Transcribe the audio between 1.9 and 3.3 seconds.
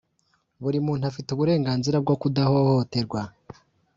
bwo kudahohoterwa.